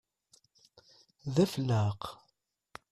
D 1.33 1.35
afelleq! 1.43 2.01